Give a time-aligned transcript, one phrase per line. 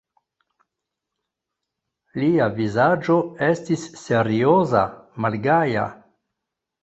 [2.21, 3.17] Lia vizaĝo
[3.49, 4.81] estis serioza,
[5.27, 5.85] malgaja.